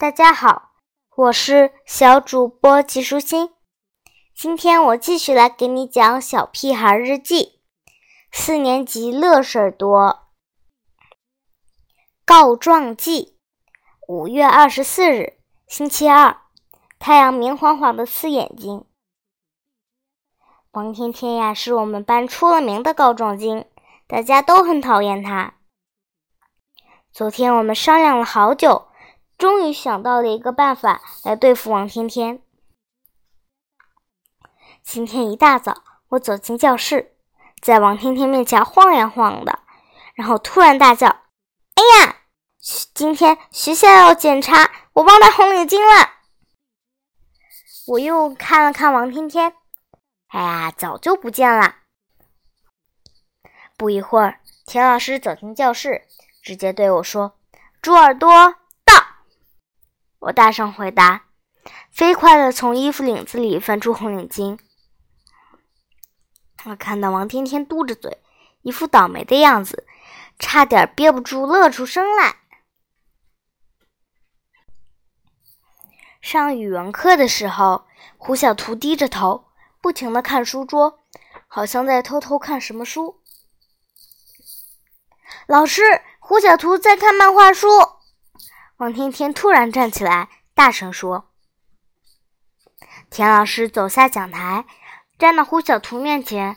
[0.00, 0.74] 大家好，
[1.16, 3.50] 我是小主播季舒心。
[4.32, 7.44] 今天我继续来给你讲《小屁孩日记》，
[8.30, 10.28] 四年级乐事儿多。
[12.24, 13.36] 告状记，
[14.06, 16.42] 五月二十四日，星期二，
[17.00, 18.84] 太阳明晃晃的刺眼睛。
[20.70, 23.64] 王天天呀，是我们班出了名的告状精，
[24.06, 25.54] 大家都很讨厌他。
[27.10, 28.84] 昨天我们商量了好久。
[29.38, 32.42] 终于想到了一个办法来对付王天天。
[34.82, 37.14] 今天一大早，我走进教室，
[37.62, 39.60] 在王天天面前晃呀晃的，
[40.14, 41.06] 然后突然大叫
[41.76, 42.16] ：“哎呀，
[42.92, 46.14] 今天学校要检查，我忘带红领巾了。”
[47.86, 49.54] 我又看了看王天天，
[50.28, 51.76] 哎呀，早就不见了。
[53.76, 56.02] 不一会儿，田老师走进教室，
[56.42, 57.38] 直接对我说
[57.80, 58.56] ：“猪耳朵。”
[60.20, 61.26] 我大声回答，
[61.90, 64.58] 飞快地从衣服领子里翻出红领巾。
[66.64, 68.20] 我看到王天天嘟着嘴，
[68.62, 69.86] 一副倒霉的样子，
[70.38, 72.36] 差点憋不住乐出声来。
[76.20, 79.46] 上语文课的时候，胡小图低着头，
[79.80, 80.98] 不停地看书桌，
[81.46, 83.22] 好像在偷偷看什么书。
[85.46, 87.68] 老师，胡小图在看漫画书。
[88.78, 91.32] 王天天突然站起来，大声说
[93.10, 94.66] ：“田老师走下讲台，
[95.18, 96.56] 站到胡小图面前。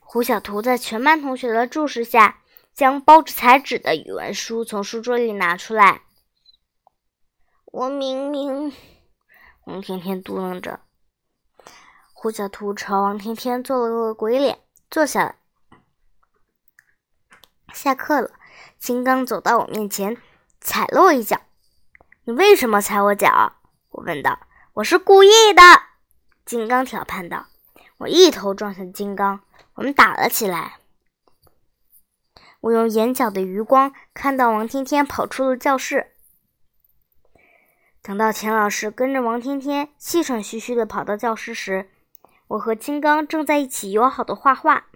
[0.00, 2.42] 胡小图在全班同学的注视下，
[2.74, 6.02] 将包着彩纸的语文书从书桌里拿出来。
[7.64, 8.70] 我明明……”
[9.64, 10.80] 王天天嘟囔着。
[12.12, 14.58] 胡小图朝王天天做了个鬼脸，
[14.90, 15.36] 坐下来。
[17.72, 18.32] 下课了，
[18.78, 20.18] 金刚走到我面前，
[20.60, 21.40] 踩了我一脚。
[22.28, 23.52] 你为什么踩我脚？
[23.90, 24.40] 我问道。
[24.72, 25.62] 我是故意的，
[26.44, 27.46] 金刚挑判道。
[27.98, 29.42] 我一头撞向金刚，
[29.74, 30.78] 我们打了起来。
[32.62, 36.14] 我用眼角的余光看到王天天跑出了教室。
[38.02, 41.88] 等到钱老师跟着王天天气喘吁吁地跑到教室时，
[42.48, 44.86] 我和金刚正在一起友好的画画。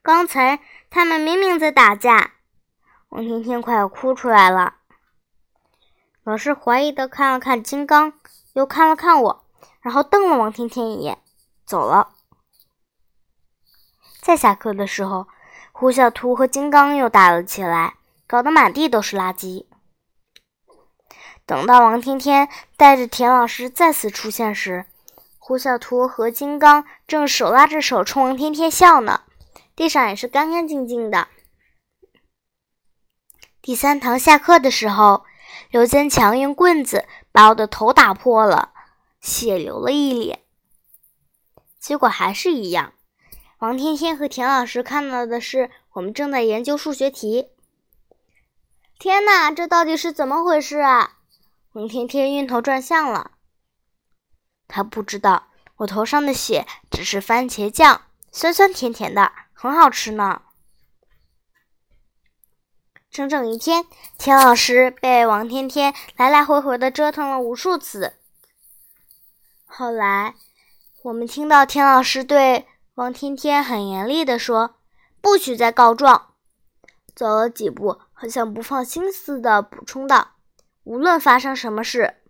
[0.00, 2.32] 刚才他们明明在打架。
[3.10, 4.74] 王天天快要哭出来了。
[6.22, 8.12] 老师怀疑的看了看金刚，
[8.52, 9.44] 又看了看我，
[9.80, 11.18] 然后瞪了王天天一眼，
[11.66, 12.10] 走了。
[14.20, 15.26] 在下课的时候，
[15.72, 17.94] 胡小图和金刚又打了起来，
[18.28, 19.66] 搞得满地都是垃圾。
[21.44, 24.86] 等到王天天带着田老师再次出现时，
[25.40, 29.22] 胡小图和金刚正手拉着手冲王天天笑呢，
[29.74, 31.26] 地上也是干干净净的。
[33.62, 35.24] 第三堂下课的时候，
[35.70, 38.72] 刘坚强用棍子把我的头打破了，
[39.20, 40.40] 血流了一脸。
[41.78, 42.94] 结果还是一样，
[43.58, 47.48] 王天天和田老师看到的是我们正在研究数学题。
[48.98, 51.18] 天哪，这到底是怎么回事啊？
[51.72, 53.32] 王天天晕头转向了。
[54.68, 60.40] 他不知道我头上的血只是番茄酱，酸酸甜甜的，很好吃呢。
[63.10, 63.84] 整整一天，
[64.18, 68.14] 田老师被王天天来来回回的折腾了无数次。
[69.64, 70.36] 后来，
[71.02, 74.76] 我们听到田老师对王天天很严厉的说
[75.20, 76.34] ：“不许再告状。”
[77.16, 80.36] 走了几步，好像不放心似的补充道
[80.84, 82.22] ：“无论发生什么事，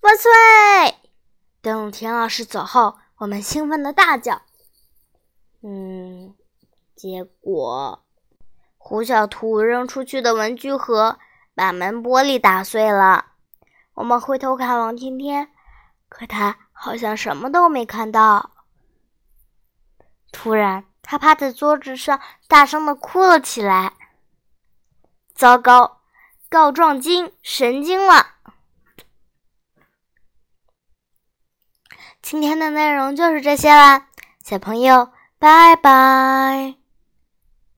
[0.00, 0.30] 万岁！”
[1.60, 4.42] 等田老师走后，我们兴奋的大叫
[5.64, 6.36] ：“嗯！”
[6.94, 8.04] 结果。
[8.82, 11.18] 胡小图扔出去的文具盒
[11.54, 13.26] 把门玻璃打碎了。
[13.92, 15.52] 我们回头看王天天，
[16.08, 18.50] 可他好像什么都没看到。
[20.32, 23.92] 突然，他趴在桌子上，大声的哭了起来。
[25.34, 26.00] 糟糕，
[26.48, 28.26] 告状精神经了！
[32.22, 34.08] 今天的内容就是这些啦，
[34.42, 36.79] 小朋友，拜拜。